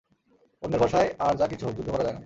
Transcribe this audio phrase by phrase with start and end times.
[0.63, 2.19] অন্যের ভরসায় আর যা কিছু হোক যুদ্ধ করা যায় না।